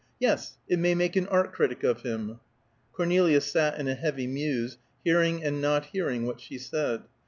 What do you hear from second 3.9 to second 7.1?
heavy muse, hearing and not hearing what she said.